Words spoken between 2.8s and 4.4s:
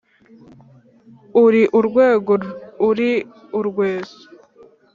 uri urweso